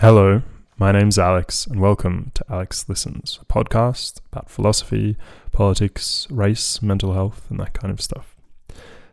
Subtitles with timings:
[0.00, 0.42] Hello,
[0.76, 5.16] my name's Aleks, and welcome to Aleks Listens, a podcast about philosophy,
[5.52, 8.36] politics, race, mental health, and that kind of stuff.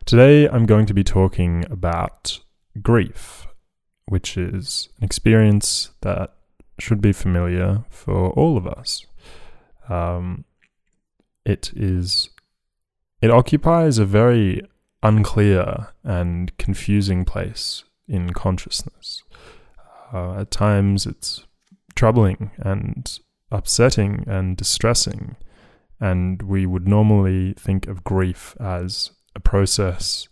[0.04, 2.38] Today, I'm going to be talking about
[2.82, 3.46] grief,
[4.04, 6.34] which is an experience that
[6.78, 9.06] should be familiar for all of us.
[9.88, 10.44] Um,
[11.46, 12.28] it is,
[13.22, 14.60] it occupies a very
[15.02, 19.22] unclear and confusing place in consciousness.
[20.12, 21.44] Uh, at times, it's
[21.94, 23.18] troubling and
[23.50, 25.36] upsetting and distressing,
[26.00, 30.28] and we would normally think of grief as a process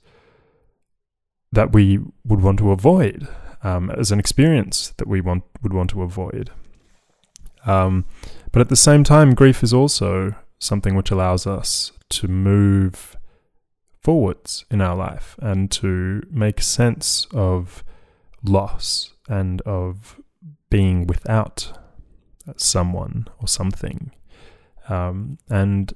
[1.52, 3.28] that we would want to avoid,
[3.62, 6.50] um, as an experience that we want would want to avoid.
[7.64, 8.04] Um,
[8.50, 13.16] but at the same time, grief is also something which allows us to move
[14.00, 17.84] forwards in our life and to make sense of
[18.42, 20.20] loss and of
[20.68, 21.72] being without
[22.56, 24.10] someone or something.
[24.88, 25.94] Um, and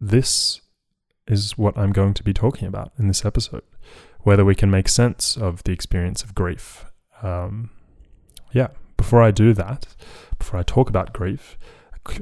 [0.00, 0.60] this
[1.26, 3.62] is what I'm going to be talking about in this episode
[4.24, 6.86] whether we can make sense of the experience of grief.
[7.22, 7.70] Um,
[8.52, 9.86] yeah, before I do that,
[10.38, 11.58] before I talk about grief,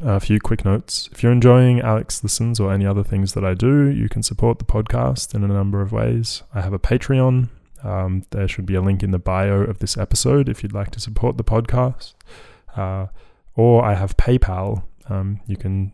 [0.02, 1.08] a few quick notes.
[1.12, 4.58] If you're enjoying Aleks Listens or any other things that I do, you can support
[4.58, 6.42] the podcast in a number of ways.
[6.54, 7.48] I have a Patreon
[7.82, 10.90] um, there should be a link in the bio of this episode if you'd like
[10.92, 12.14] to support the podcast.
[12.76, 13.06] Uh,
[13.54, 14.84] or I have PayPal.
[15.08, 15.92] Um, you can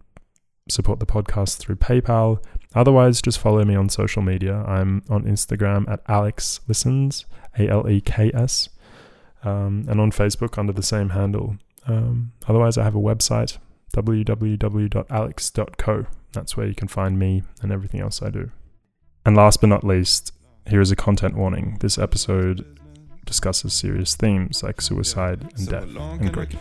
[0.69, 2.45] support the podcast through PayPal.
[2.75, 4.63] Otherwise, just follow me on social media.
[4.67, 7.25] I'm on Instagram at Aleks Listens,
[7.59, 8.69] A L E K S,
[9.43, 11.57] um, and on Facebook under the same handle.
[11.87, 13.57] Um, otherwise, I have a website,
[13.95, 14.97] www.alex.co.
[16.33, 18.51] That's where you can find me and everything else I do.
[19.25, 20.33] And last but not least,
[20.69, 21.77] here is a content warning.
[21.81, 22.65] This episode
[23.25, 26.57] discusses serious themes like suicide and death and grief.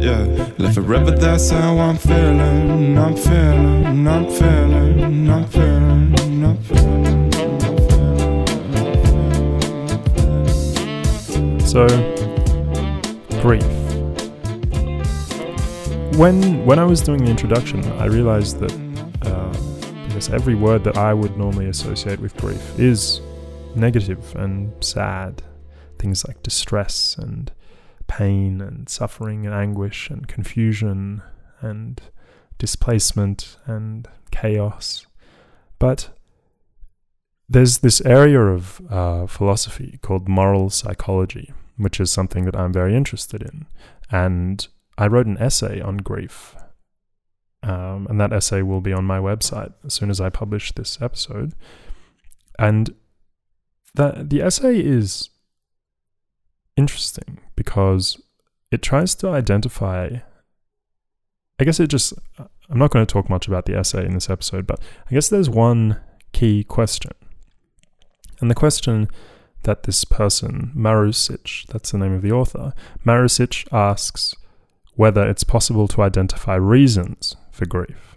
[0.00, 2.98] Yeah, live forever, that's how I'm feeling.
[2.98, 7.30] I'm feeling, I'm feeling, I'm feeling, I'm feeling.
[11.66, 11.86] So,
[13.40, 13.62] grief.
[16.18, 18.81] When when I was doing the introduction, I realized that
[20.32, 23.20] every word that I would normally associate with grief is
[23.76, 25.42] negative and sad.
[25.98, 27.52] Things like distress and
[28.06, 31.22] pain and suffering and anguish and confusion
[31.60, 32.00] and
[32.58, 35.06] displacement and chaos.
[35.78, 36.10] But
[37.48, 42.96] there's this area of uh, philosophy called moral psychology, which is something that I'm very
[42.96, 43.66] interested in.
[44.10, 44.66] And
[44.96, 46.56] I wrote an essay on grief
[47.62, 51.00] um, and that essay will be on my website as soon as I publish this
[51.00, 51.54] episode.
[52.58, 52.94] And
[53.94, 55.30] that the essay is
[56.76, 58.20] interesting because
[58.70, 60.08] it tries to identify.
[61.58, 62.14] I guess it just.
[62.38, 64.80] I'm not going to talk much about the essay in this episode, but
[65.10, 66.00] I guess there's one
[66.32, 67.12] key question.
[68.40, 69.08] And the question
[69.64, 72.72] that this person, Marusic, that's the name of the author,
[73.06, 74.34] Marusic asks
[74.94, 78.16] whether it's possible to identify reasons for grief.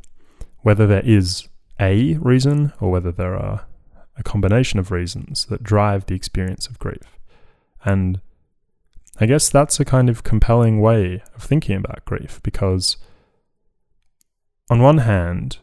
[0.62, 1.48] Whether there is
[1.80, 3.68] a reason or whether there are
[4.18, 7.20] a combination of reasons that drive the experience of grief.
[7.84, 8.22] And
[9.20, 12.98] I guess that's a kind of compelling way of thinking about grief because,
[14.70, 15.60] on one hand,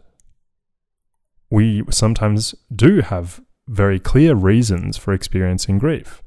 [1.51, 6.23] we sometimes do have very clear reasons for experiencing grief.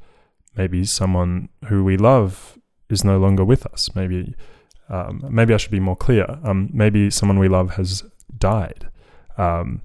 [0.56, 2.58] Maybe someone who we love
[2.90, 3.90] is no longer with us.
[3.96, 4.36] Maybe
[4.90, 6.40] um, maybe I should be more clear.
[6.44, 8.04] Um, maybe someone we love has
[8.38, 8.90] died,
[9.38, 9.82] um,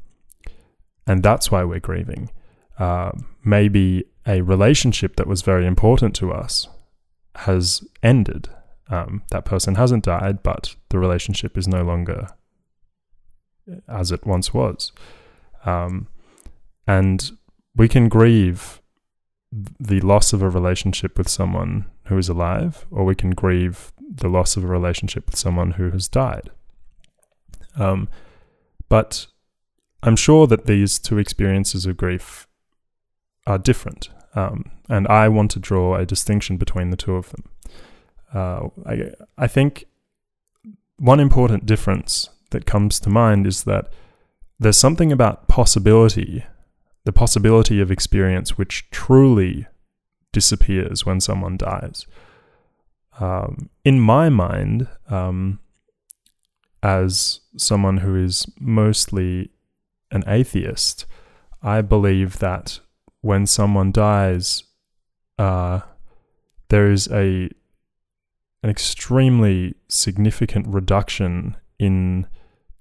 [1.06, 2.30] and that's why we're grieving.
[2.78, 3.12] Uh,
[3.44, 6.68] maybe a relationship that was very important to us
[7.36, 8.48] has ended.
[8.88, 12.28] Um, that person hasn't died, but the relationship is no longer
[13.88, 14.92] as it once was.
[15.64, 16.08] Um,
[16.86, 17.30] and
[17.76, 18.80] we can grieve
[19.78, 24.28] the loss of a relationship with someone who is alive, or we can grieve the
[24.28, 26.50] loss of a relationship with someone who has died.
[27.76, 28.08] Um,
[28.88, 29.26] but
[30.02, 32.46] I'm sure that these two experiences of grief
[33.46, 37.44] are different, um, and I want to draw a distinction between the two of them.
[38.32, 39.86] Uh, I, I think
[40.98, 43.90] one important difference that comes to mind is that
[44.58, 46.44] there's something about possibility,
[47.04, 49.66] the possibility of experience, which truly
[50.32, 52.06] disappears when someone dies
[53.18, 55.60] um, in my mind, um,
[56.82, 59.50] as someone who is mostly
[60.10, 61.06] an atheist,
[61.62, 62.80] I believe that
[63.20, 64.64] when someone dies,
[65.38, 65.80] uh,
[66.68, 67.50] there is a
[68.62, 72.26] an extremely significant reduction in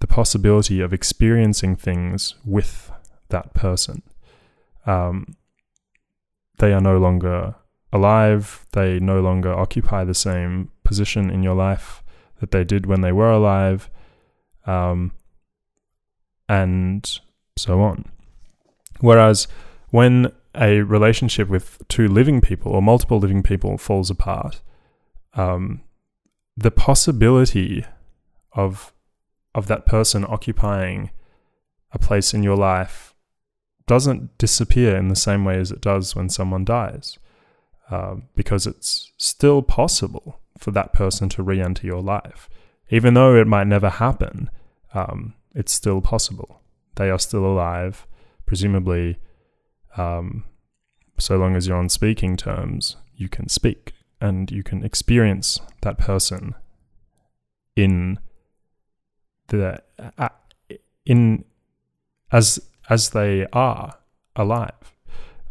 [0.00, 2.90] the possibility of experiencing things with
[3.30, 4.02] that person.
[4.86, 5.36] Um,
[6.58, 7.54] they are no longer
[7.92, 8.66] alive.
[8.72, 12.02] They no longer occupy the same position in your life
[12.40, 13.90] that they did when they were alive,
[14.66, 15.12] um,
[16.48, 17.20] and
[17.56, 18.06] so on.
[19.00, 19.46] Whereas
[19.90, 24.62] when a relationship with two living people or multiple living people falls apart,
[25.34, 25.82] um,
[26.56, 27.84] the possibility
[28.52, 28.92] of
[29.54, 31.10] of that person occupying
[31.92, 33.14] a place in your life
[33.86, 37.18] doesn't disappear in the same way as it does when someone dies,
[37.90, 42.48] uh, because it's still possible for that person to re-enter your life,
[42.90, 44.50] even though it might never happen.
[44.94, 46.60] Um, it's still possible.
[46.96, 48.06] They are still alive,
[48.46, 49.18] presumably.
[49.96, 50.44] Um,
[51.18, 55.98] so long as you're on speaking terms, you can speak and you can experience that
[55.98, 56.54] person
[57.76, 58.18] in
[59.48, 59.82] the
[60.18, 60.28] uh,
[61.04, 61.44] in
[62.30, 63.94] as as they are
[64.36, 64.94] alive.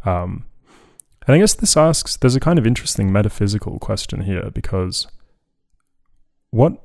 [0.04, 0.46] Um,
[1.26, 5.06] and I guess this asks there's a kind of interesting metaphysical question here because
[6.50, 6.82] what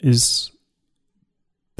[0.00, 0.50] is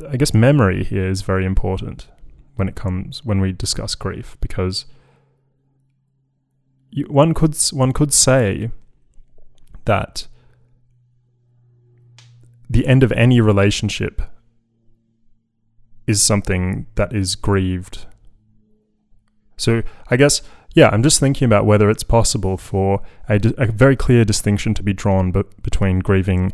[0.09, 2.09] I guess memory here is very important
[2.57, 4.87] when it comes when we discuss grief because
[6.91, 8.71] you, one could one could say
[9.85, 10.27] that
[12.69, 14.21] the end of any relationship
[16.07, 18.07] is something that is grieved.
[19.57, 20.43] So I guess
[20.79, 24.83] yeah, I'm just thinking about whether it's possible for a, a very clear distinction to
[24.85, 26.53] be drawn be- between grieving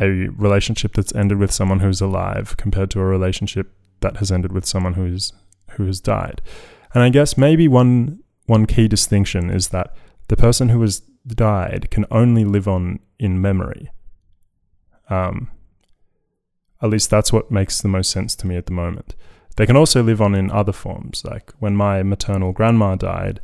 [0.00, 4.52] a relationship that's ended with someone who's alive compared to a relationship that has ended
[4.52, 5.32] with someone who's
[5.72, 6.40] who has died.
[6.94, 9.92] And I guess maybe one one key distinction is that
[10.28, 13.90] the person who has died can only live on in memory.
[15.10, 15.50] Um,
[16.80, 19.16] at least that's what makes the most sense to me at the moment.
[19.56, 21.24] They can also live on in other forms.
[21.24, 23.40] Like when my maternal grandma died,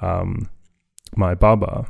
[0.00, 0.48] um,
[1.16, 1.86] my baba,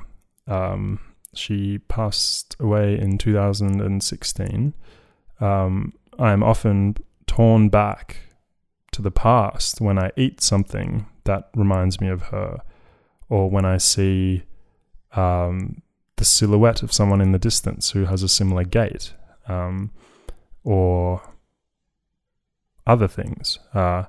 [0.46, 1.00] um,
[1.34, 4.74] she passed away in 2016.
[5.40, 6.96] Um, I am often
[7.26, 8.16] torn back
[8.92, 12.60] to the past when I eat something that reminds me of her,
[13.28, 14.42] or when I see
[15.14, 15.82] um,
[16.16, 19.14] the silhouette of someone in the distance who has a similar gait.
[19.46, 19.92] Um,
[20.64, 21.22] or
[22.90, 23.58] other things.
[23.72, 24.04] Uh,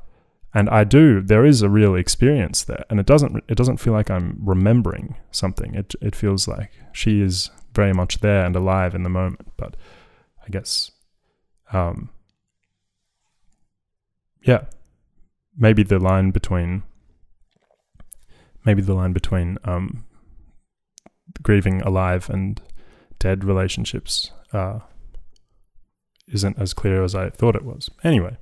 [0.54, 1.22] and I do.
[1.22, 3.44] There is a real experience there, and it doesn't.
[3.48, 5.74] It doesn't feel like I'm remembering something.
[5.76, 9.48] It it feels like she is very much there and alive in the moment.
[9.56, 9.78] But
[10.46, 10.92] I guess,
[11.72, 12.10] um,
[14.44, 14.66] yeah,
[15.56, 16.84] maybe the line between
[18.66, 20.04] maybe the line between um,
[21.42, 22.62] grieving alive and
[23.20, 24.80] dead relationships uh,
[26.28, 27.90] isn't as clear as I thought it was.
[28.04, 28.38] Anyway,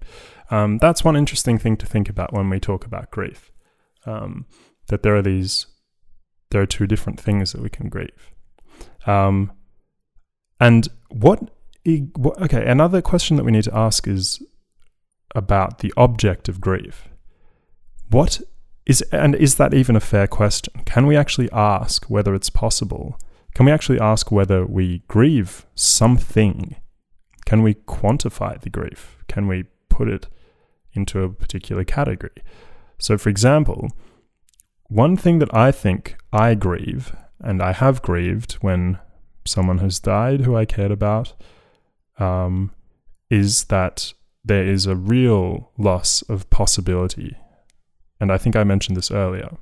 [0.51, 3.51] um, that's one interesting thing to think about when we talk about grief.
[4.05, 4.45] Um,
[4.87, 5.67] that there are these,
[6.49, 8.31] there are two different things that we can grieve.
[9.05, 9.51] Um,
[10.59, 11.51] and what,
[12.15, 14.41] what, okay, another question that we need to ask is
[15.35, 17.07] about the object of grief.
[18.09, 18.41] What
[18.85, 20.81] is, and is that even a fair question?
[20.85, 23.19] Can we actually ask whether it's possible?
[23.53, 26.75] Can we actually ask whether we grieve something
[27.49, 29.17] can we quantify the grief?
[29.27, 30.27] Can we put it
[30.93, 32.43] into a particular category?
[32.99, 33.89] So, for example,
[34.83, 38.99] one thing that I think I grieve, and I have grieved when
[39.45, 41.33] someone has died who I cared about,
[42.19, 42.71] um,
[43.31, 44.13] is that
[44.45, 47.35] there is a real loss of possibility.
[48.21, 49.57] And I think I mentioned this earlier.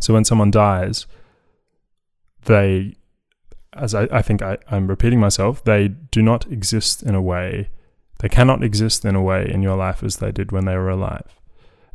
[0.00, 1.06] So, when someone dies,
[2.46, 2.96] they
[3.78, 7.70] as I, I think I, I'm repeating myself, they do not exist in a way,
[8.20, 10.90] they cannot exist in a way in your life as they did when they were
[10.90, 11.38] alive.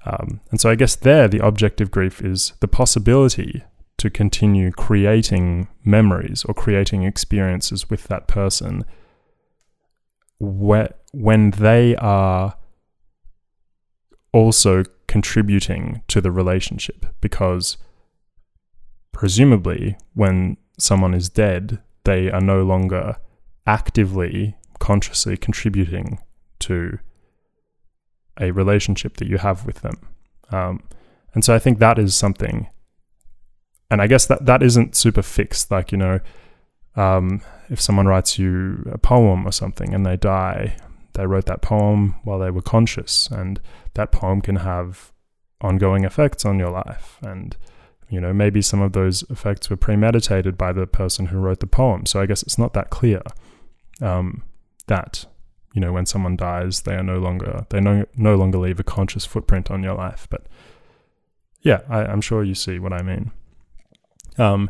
[0.06, 3.63] Um, and so I guess there, the object of grief is the possibility
[3.98, 8.84] to continue creating memories or creating experiences with that person
[10.40, 12.56] where, when they are
[14.34, 17.78] also contributing to the relationship because
[19.12, 23.18] presumably when someone is dead, they are no longer
[23.65, 26.20] actively, consciously contributing
[26.60, 27.00] to
[28.39, 29.96] a relationship that you have with them.
[30.51, 30.84] Um,
[31.34, 32.70] and so I think that is something,
[33.89, 35.72] and I guess that that isn't super fixed.
[35.72, 36.20] Like you know,
[36.96, 40.75] um, if someone writes you a poem or something and they die,
[41.13, 43.60] they wrote that poem while they were conscious, and
[43.96, 45.12] that poem can have
[45.62, 47.18] ongoing effects on your life.
[47.22, 47.56] And
[48.10, 51.67] You know, maybe some of those effects were premeditated by the person who wrote the
[51.67, 52.05] poem.
[52.05, 53.22] So I guess it's not that clear
[54.01, 54.43] um,
[54.88, 55.25] that
[55.74, 58.83] you know when someone dies, they are no longer they no no longer leave a
[58.83, 60.27] conscious footprint on your life.
[60.29, 60.45] But
[61.62, 63.31] yeah, I, I'm sure you see what I mean.
[64.38, 64.69] Um,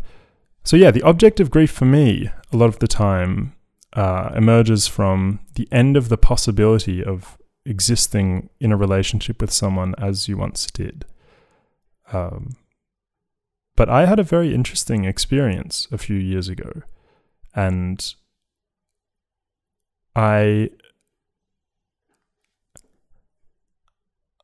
[0.64, 3.54] so yeah, the object of grief for me, a lot of the time,
[3.94, 9.96] uh, emerges from the end of the possibility of existing in a relationship with someone
[9.98, 11.06] as you once did.
[12.12, 12.56] Um,
[13.76, 16.84] but I had a very interesting experience a few years ago,
[17.56, 18.14] and
[20.16, 20.70] I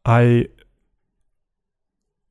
[0.05, 0.47] I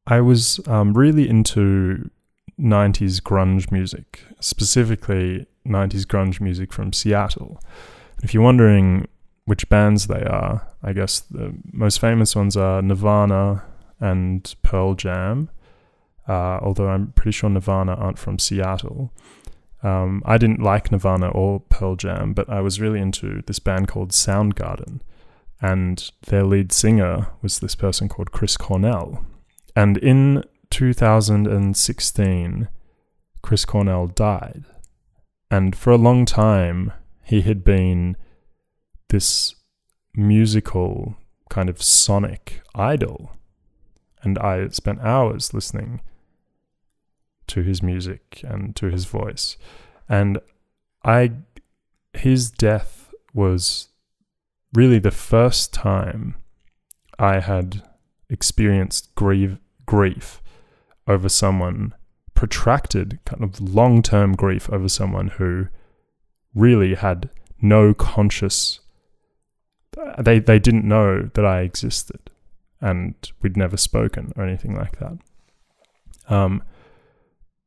[0.07, 2.11] I was um, really into
[2.59, 7.61] 90s grunge music, specifically 90s grunge music from Seattle.
[8.23, 9.07] If you're wondering
[9.45, 13.62] which bands they are, I guess the most famous ones are Nirvana
[14.00, 15.50] and Pearl Jam,
[16.28, 19.12] uh, although I'm pretty sure Nirvana aren't from Seattle.
[19.82, 23.88] Um, I didn't like Nirvana or Pearl Jam, but I was really into this band
[23.88, 25.00] called Soundgarden.
[25.61, 29.25] And their lead singer was this person called Chris Cornell.
[29.75, 32.68] And in 2016,
[33.42, 34.64] Chris Cornell died.
[35.50, 36.92] And for a long time,
[37.25, 38.16] he had been
[39.08, 39.54] this
[40.14, 41.16] musical
[41.49, 43.32] kind of sonic idol.
[44.23, 46.02] And I spent hours listening
[47.49, 49.57] to his music and to his voice.
[50.09, 50.38] And
[51.05, 51.33] I
[52.14, 53.88] his death was
[54.75, 56.37] really the first time
[57.19, 57.83] I had
[58.28, 60.43] experienced grief grief
[61.07, 61.95] over someone
[62.35, 65.67] protracted kind of long-term grief over someone who
[66.55, 68.81] really had no conscious
[70.19, 72.31] they they didn't know that I existed
[72.81, 75.19] and we'd never spoken or anything like that
[76.28, 76.62] um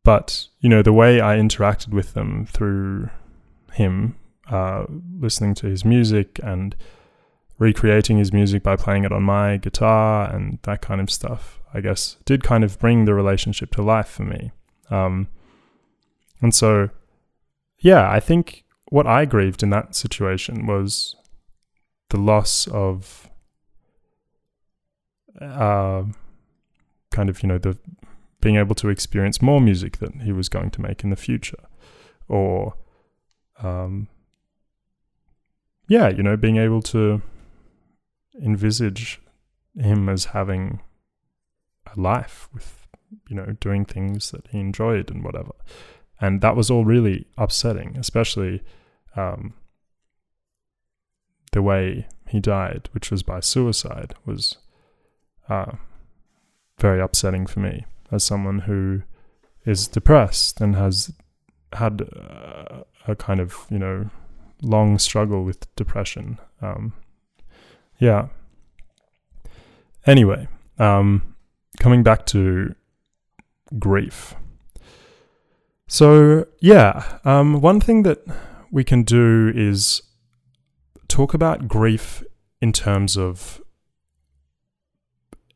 [0.04, 3.10] but you know the way I interacted with them through
[3.74, 4.16] him
[4.50, 4.86] uh,
[5.20, 6.76] listening to his music and
[7.58, 11.82] recreating his music by playing it on my guitar and that kind of stuff I
[11.82, 14.52] guess did kind of bring the relationship to life for me.
[14.90, 15.28] Um,
[16.42, 16.90] and so
[17.80, 21.16] yeah I think what I grieved in that situation was
[22.10, 23.30] the loss of
[25.40, 26.04] uh,
[27.12, 27.78] kind of you know the
[28.42, 31.64] being able to experience more music that he was going to make in the future,
[32.28, 32.76] or
[33.62, 34.08] um,
[35.88, 37.22] yeah, you know, being able to
[38.42, 39.22] envisage
[39.78, 40.82] him as having
[41.96, 42.88] a life with
[43.30, 45.54] you know doing things that he enjoyed and whatever,
[46.20, 48.64] and that was all really upsetting, especially
[49.16, 49.54] um,
[51.52, 54.58] the way he died, which was by suicide, was
[55.48, 55.74] uh,
[56.80, 59.02] very upsetting for me as someone who
[59.66, 61.12] is depressed and has
[61.74, 64.10] had uh, a kind of you know
[64.62, 66.38] long struggle with depression.
[66.62, 66.94] Um,
[68.00, 68.28] yeah.
[70.06, 70.48] Anyway,
[70.80, 71.36] um,
[71.80, 72.76] coming back to
[73.78, 74.36] grief.
[75.88, 78.24] So yeah, um, one thing that
[78.72, 80.02] we can do is
[81.08, 82.24] talk about grief
[82.62, 83.61] in terms of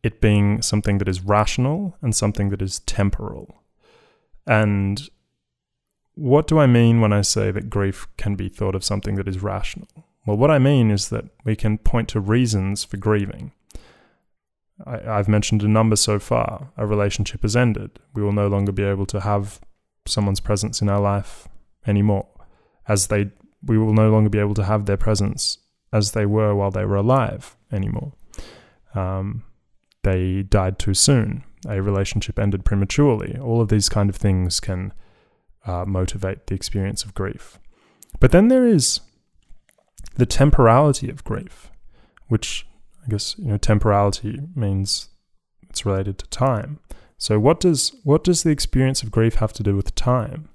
[0.05, 3.63] it being something that is rational and something that is temporal.
[4.45, 5.09] And
[6.13, 9.27] what do I mean when I say that grief can be thought of something that
[9.27, 9.87] is rational?
[10.27, 13.51] Well, what I mean is that we can point to reasons for grieving.
[14.85, 16.71] I, have mentioned a number so far.
[16.77, 17.97] A relationship has ended.
[18.13, 19.59] We will no longer be able to have
[20.05, 21.47] someone's presence in our life
[21.87, 22.27] anymore,
[22.87, 23.31] as they
[23.63, 25.57] we will no longer be able to have their presence
[25.91, 28.13] as they were while they were alive anymore.
[28.93, 29.43] Um,
[30.05, 33.37] they died too soon, a relationship ended prematurely.
[33.39, 34.93] All of these kind of things can
[35.65, 37.59] uh, motivate the experience of grief.
[38.19, 39.01] But then there is
[40.15, 41.71] the temporality of grief,
[42.27, 42.67] which
[43.03, 45.09] I guess you know temporality means
[45.69, 46.79] it's related to time.
[47.17, 50.49] So what does what does the experience of grief have to do with time?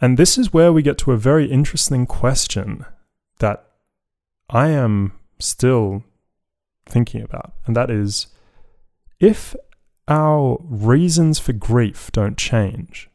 [0.00, 2.84] And this is where we get to a very interesting question
[3.40, 3.64] that
[4.48, 6.04] I am still
[6.88, 8.28] thinking about, and that is
[9.20, 9.54] if
[10.06, 13.10] our reasons for grief don't change,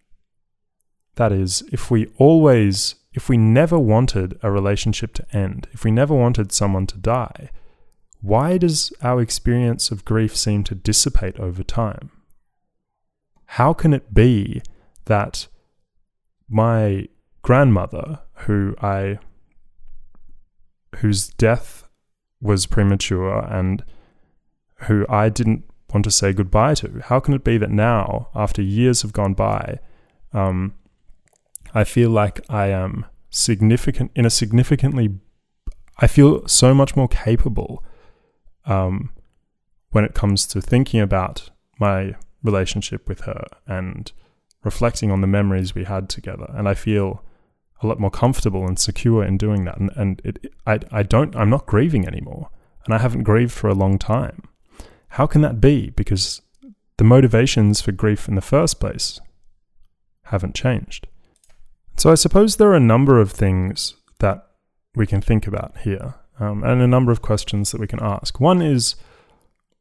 [1.15, 5.91] that is, if we always, if we never wanted a relationship to end, if we
[5.91, 7.49] never wanted someone to die,
[8.21, 12.09] why does our experience of grief seem to dissipate over time?
[13.45, 14.61] How can it be
[15.05, 15.47] that
[16.49, 17.07] my
[17.41, 19.19] grandmother, who I
[20.97, 21.83] whose death
[22.43, 23.83] was premature and
[24.87, 27.01] who I didn't want to say goodbye to?
[27.05, 29.79] How can it be that now, after years have gone by,
[30.33, 30.73] um,
[31.73, 35.15] I feel like I am significant in a significantly,
[35.99, 37.83] I feel so much more capable
[38.65, 39.11] um,
[39.91, 44.11] when it comes to thinking about my relationship with her and
[44.63, 46.47] reflecting on the memories we had together.
[46.53, 47.23] And I feel
[47.81, 49.77] a lot more comfortable and secure in doing that.
[49.77, 52.49] And, and it, I, I don't, I'm not grieving anymore.
[52.85, 54.43] And I haven't grieved for a long time.
[55.09, 55.89] How can that be?
[55.91, 56.41] Because
[56.97, 59.19] the motivations for grief in the first place
[60.23, 61.07] haven't changed.
[61.97, 64.47] So I suppose there are a number of things that
[64.95, 68.39] we can think about here, um, and a number of questions that we can ask.
[68.39, 68.95] One is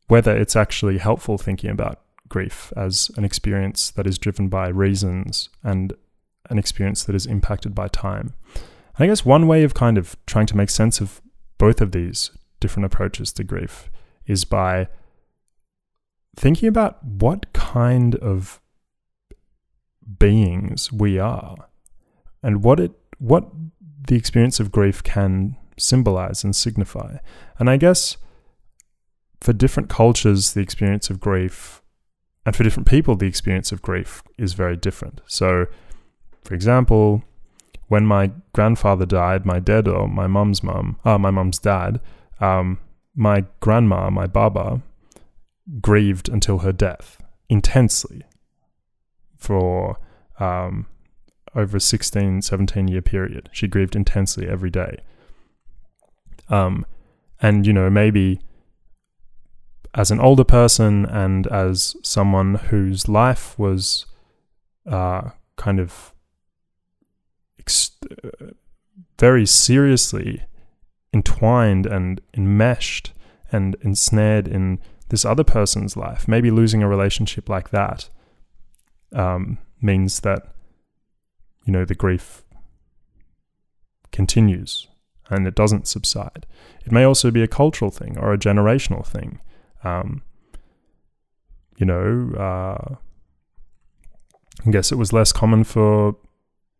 [0.08, 5.48] whether it's actually helpful thinking about grief as an experience that is driven by reasons
[5.62, 5.92] and
[6.52, 8.34] an experience that is impacted by time.
[8.96, 11.20] And I guess one way of kind of trying to make sense of
[11.58, 12.30] both of these
[12.60, 13.90] different approaches to grief
[14.26, 14.88] is by
[16.36, 18.60] thinking about what kind of
[20.18, 21.56] beings we are
[22.42, 23.50] and what it what
[24.08, 27.18] the experience of grief can symbolize and signify.
[27.58, 28.16] And I guess
[29.40, 31.82] for different cultures the experience of grief
[32.44, 35.20] and for different people the experience of grief is very different.
[35.26, 35.66] So
[36.44, 37.22] for example,
[37.88, 42.00] when my grandfather died, my dad or my mum's mum, uh, my mum's dad,
[42.40, 42.78] um,
[43.14, 44.82] my grandma, my baba,
[45.80, 48.22] grieved until her death intensely
[49.36, 49.98] for
[50.40, 50.86] um,
[51.54, 53.48] over a 16, 17 year period.
[53.52, 54.98] She grieved intensely every day.
[56.48, 56.86] Um,
[57.40, 58.40] and, you know, maybe
[59.94, 64.06] as an older person and as someone whose life was
[64.86, 66.11] uh, kind of
[67.58, 67.92] ex-
[68.24, 68.46] uh,
[69.18, 70.42] very seriously
[71.12, 73.12] entwined and enmeshed
[73.50, 74.80] and ensnared in
[75.10, 76.26] this other person's life.
[76.26, 78.08] Maybe losing a relationship like that
[79.12, 80.48] um, means that
[81.64, 82.42] you know the grief
[84.10, 84.88] continues
[85.28, 86.46] and it doesn't subside.
[86.84, 89.40] It may also be a cultural thing or a generational thing.
[89.84, 90.22] Um,
[91.76, 92.94] you know, uh,
[94.66, 96.16] I guess it was less common for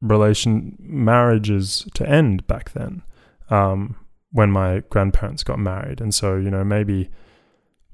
[0.02, 3.02] relation marriages to end back then
[3.48, 3.96] um,
[4.32, 7.08] when my grandparents got married, and so you know maybe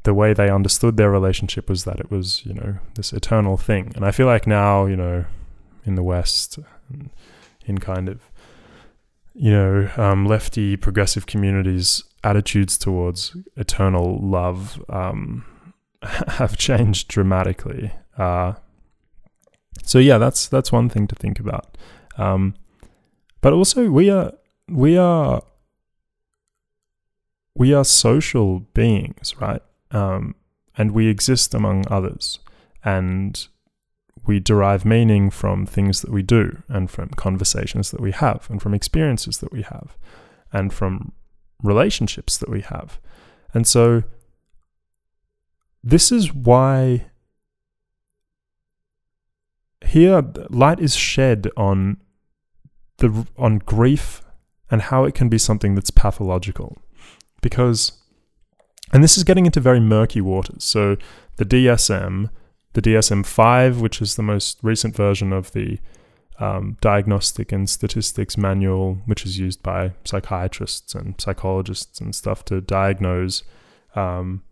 [0.05, 3.92] the way they understood their relationship was that it was you know this eternal thing,
[3.94, 5.27] and I feel like now you know
[5.85, 6.59] in the West,
[7.66, 8.21] in kind of
[9.35, 15.44] you know um, lefty progressive communities, attitudes towards eternal love um,
[16.03, 17.92] have changed dramatically.
[18.16, 18.55] Uh,
[19.83, 21.77] so yeah, that's that's one thing to think about.
[22.18, 22.54] Um,
[23.40, 24.33] but also, we are
[24.68, 25.42] we are
[27.54, 29.62] we are social beings, right?
[29.90, 30.35] Um,
[30.76, 32.40] and we exist among others,
[32.85, 33.46] and
[34.26, 38.61] we derive meaning from things that we do, and from conversations that we have, and
[38.61, 39.96] from experiences that we have,
[40.52, 41.12] and from
[41.62, 43.00] relationships that we have.
[43.54, 44.02] And so,
[45.83, 47.07] this is why
[49.87, 51.98] here light is shed on
[52.98, 54.22] the on grief
[54.70, 56.78] and how it can be something that's pathological.
[57.40, 57.92] Because
[58.92, 60.64] and this is getting into very murky waters.
[60.64, 60.96] So
[61.37, 62.30] the DSM,
[62.72, 65.78] the DSM 5, which is the most recent version of the
[66.38, 72.61] um, Diagnostic and Statistics Manual, which is used by psychiatrists and psychologists and stuff to
[72.61, 73.42] diagnose
[73.94, 74.42] um,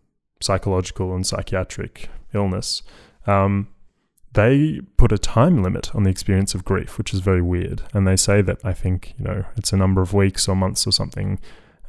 [0.40, 2.82] psychological and psychiatric illness.
[3.26, 3.68] Um,
[4.36, 7.82] they put a time limit on the experience of grief, which is very weird.
[7.92, 10.86] And they say that I think, you know, it's a number of weeks or months
[10.86, 11.40] or something,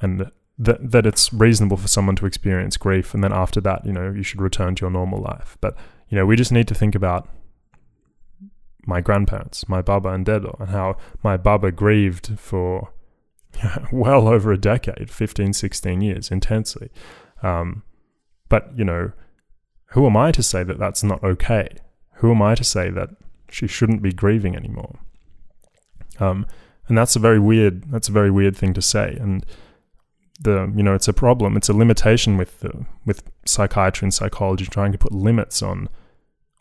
[0.02, 3.94] and that that it's reasonable for someone to experience grief, and then after that, you
[3.94, 5.58] know, you should return to your normal life.
[5.62, 5.76] But
[6.10, 7.30] you know, we just need to think about
[8.88, 12.94] my grandparents, my baba and dedo, and how my baba grieved for
[13.92, 16.90] well over a decade, 15, 16 years, intensely.
[17.44, 17.84] Um,
[18.50, 19.12] but, you know,
[19.88, 21.70] who am I to say that that's not okay?
[22.18, 23.10] Who am I to say that
[23.50, 25.00] she shouldn't be grieving anymore?
[26.20, 26.46] Um,
[26.88, 29.18] and that's a very weird that's a very weird thing to say.
[29.20, 29.46] And
[30.40, 31.58] the you know it's a problem.
[31.58, 35.90] It's a limitation with the, with psychiatry and psychology trying to put limits on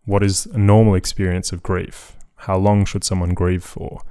[0.05, 2.17] what is a normal experience of grief.
[2.41, 4.03] How long should someone grieve for,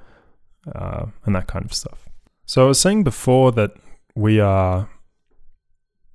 [0.73, 2.09] uh, and that kind of stuff.
[2.45, 3.71] So I was saying before that
[4.15, 4.89] we are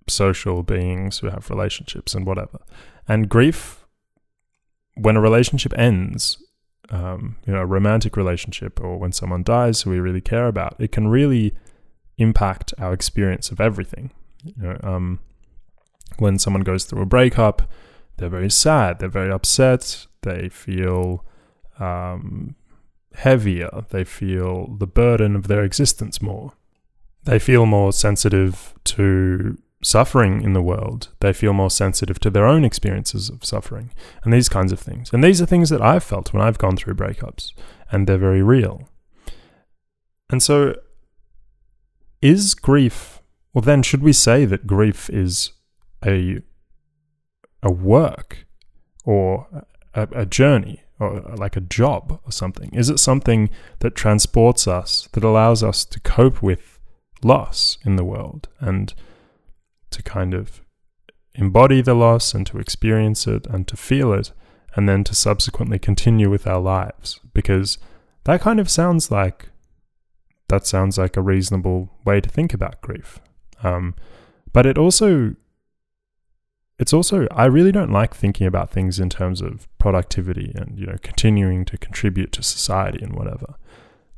[0.09, 2.59] social beings who have relationships and whatever,
[3.07, 3.80] and grief
[4.94, 6.38] when a relationship ends,
[6.90, 10.76] um, you know, a romantic relationship or when someone dies who we really care about,
[10.79, 11.55] it can really
[12.18, 14.11] impact our experience of everything.
[14.44, 15.20] You know, um,
[16.18, 17.70] when someone goes through a breakup,
[18.16, 21.24] they're very sad, they're very upset, they feel
[21.79, 22.55] um,
[23.14, 26.53] heavier, they feel the burden of their existence more.
[27.24, 31.09] They feel more sensitive to suffering in the world.
[31.21, 33.90] They feel more sensitive to their own experiences of suffering
[34.23, 35.12] and these kinds of things.
[35.12, 37.53] And these are things that I've felt when I've gone through breakups,
[37.90, 38.88] and they're very real.
[40.29, 40.77] And so,
[42.23, 43.21] is grief,
[43.53, 45.53] well, then, should we say that grief is
[46.05, 46.40] a,
[47.62, 48.47] a work
[49.05, 49.64] or
[49.95, 52.71] a, a journey or like a job or something?
[52.75, 53.49] Is it something
[53.81, 56.79] that transports us, that allows us to cope with
[57.23, 58.95] loss in the world and
[59.90, 60.62] to kind of
[61.35, 64.33] embody the loss and to experience it and to feel it
[64.74, 67.20] and then to subsequently continue with our lives.
[67.35, 67.79] Because
[68.24, 69.48] that kind of sounds like
[70.48, 73.20] that sounds like a reasonable way to think about grief.
[73.62, 73.94] Um,
[74.53, 75.37] but it also
[76.79, 80.87] it's also I really don't like thinking about things in terms of productivity and you
[80.87, 83.55] know continuing to contribute to society and whatever.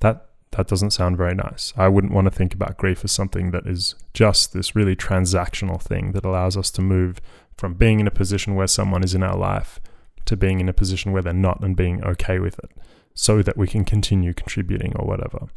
[0.00, 1.72] That that doesn't sound very nice.
[1.76, 5.80] I wouldn't want to think about grief as something that is just this really transactional
[5.80, 7.20] thing that allows us to move
[7.56, 9.80] from being in a position where someone is in our life
[10.26, 12.70] to being in a position where they're not and being okay with it
[13.14, 15.48] so that we can continue contributing or whatever.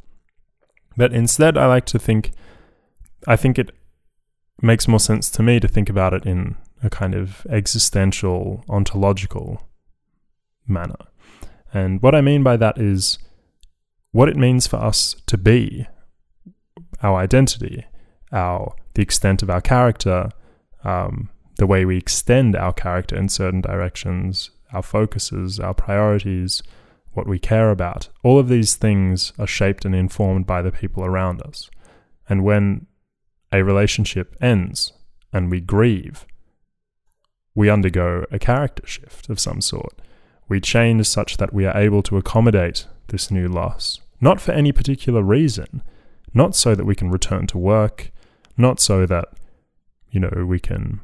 [0.97, 2.31] But instead, I like to think,
[3.27, 3.71] I think it
[4.61, 9.61] makes more sense to me to think about it in a kind of existential, ontological
[10.67, 10.95] manner.
[11.73, 13.19] And what I mean by that is
[14.15, 15.85] what it means for us to be,
[17.03, 17.83] our identity,
[18.31, 20.29] our the extent of our character,
[20.85, 26.63] um, the way we extend our character in certain directions, our focuses, our priorities,
[27.11, 28.07] what we care about.
[28.23, 31.69] All of these things are shaped and informed by the people around us.
[32.29, 32.87] And when
[33.51, 34.93] a relationship ends
[35.33, 36.25] and we grieve,
[37.53, 40.01] we undergo a character shift of some sort.
[40.47, 44.71] We change such that we are able to accommodate this new loss not for any
[44.71, 45.81] particular reason,
[46.33, 48.11] not so that we can return to work,
[48.57, 49.29] not so that,
[50.09, 51.01] you know, we can,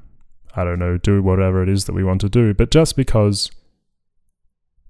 [0.56, 3.52] I don't know, do whatever it is that we want to do, but just because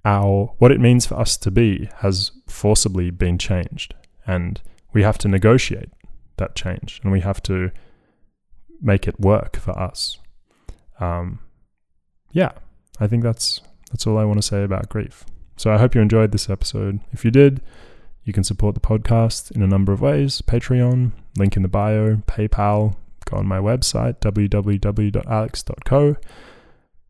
[0.04, 3.94] our what it means for us to be has forcibly been changed.
[4.26, 4.62] And
[4.94, 5.90] we have to negotiate
[6.38, 7.72] that change and we have to
[8.82, 10.18] make it work for us.
[11.00, 11.40] Um,
[12.32, 12.52] yeah
[13.00, 15.26] i think that's that's all i want to say about grief.
[15.58, 17.00] So i hope you enjoyed this episode.
[17.12, 17.62] If you did
[18.24, 22.18] you can support the podcast in a number of ways Patreon, link in the bio,
[22.28, 26.16] PayPal, go on my website, www.alex.co,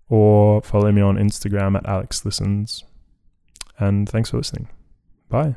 [0.10, 2.84] or follow me on Instagram at alekslistens.
[3.78, 4.70] And thanks for listening.
[5.30, 5.56] Bye.